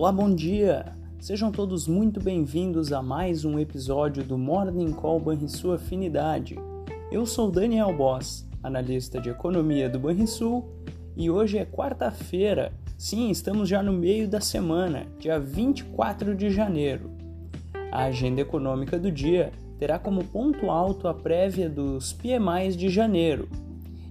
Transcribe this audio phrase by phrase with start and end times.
[0.00, 0.94] Olá, bom dia!
[1.18, 6.56] Sejam todos muito bem-vindos a mais um episódio do Morning Call Banrisul Afinidade.
[7.12, 10.66] Eu sou Daniel Boss, analista de economia do Banrisul,
[11.14, 12.72] e hoje é quarta-feira.
[12.96, 17.10] Sim, estamos já no meio da semana, dia 24 de janeiro.
[17.92, 23.50] A agenda econômica do dia terá como ponto alto a prévia dos PMIs de janeiro,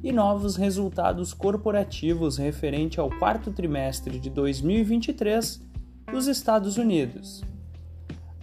[0.04, 5.68] e novos resultados corporativos referente ao quarto trimestre de 2023
[6.12, 7.44] dos Estados Unidos.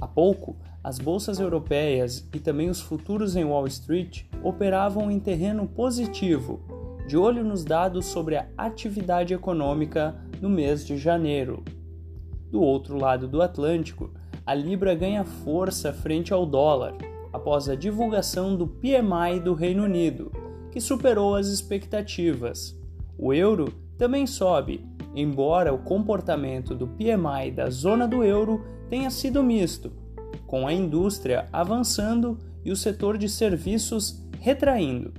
[0.01, 5.67] Há pouco, as bolsas europeias e também os futuros em Wall Street operavam em terreno
[5.67, 6.61] positivo,
[7.07, 11.65] de olho nos dados sobre a atividade econômica no mês de janeiro.
[12.51, 14.11] Do outro lado do Atlântico,
[14.45, 16.95] a libra ganha força frente ao dólar
[17.33, 20.31] após a divulgação do PMI do Reino Unido
[20.77, 22.79] que superou as expectativas.
[23.19, 24.85] O euro também sobe,
[25.17, 29.91] embora o comportamento do PMI da zona do euro tenha sido misto,
[30.47, 35.15] com a indústria avançando e o setor de serviços retraindo.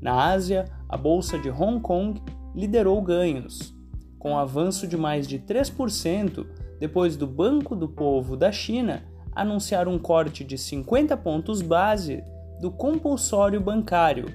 [0.00, 2.22] Na Ásia, a bolsa de Hong Kong
[2.54, 3.74] liderou ganhos,
[4.18, 6.46] com avanço de mais de 3%
[6.78, 12.22] depois do Banco do Povo da China anunciar um corte de 50 pontos base
[12.60, 14.26] do compulsório bancário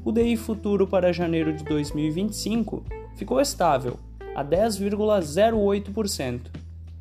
[0.04, 2.84] O DI futuro para janeiro de 2025
[3.16, 3.98] ficou estável,
[4.34, 6.40] a 10,08%,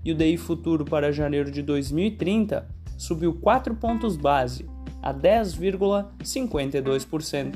[0.05, 2.65] e o DI futuro para janeiro de 2030
[2.97, 4.65] subiu 4 pontos base,
[5.01, 7.55] a 10,52%.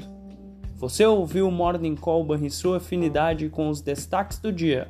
[0.75, 4.89] Você ouviu o Morning Call e sua afinidade com os destaques do dia.